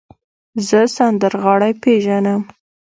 زه 0.67 0.79
سندرغاړی 0.97 1.73
پیژنم. 1.83 2.41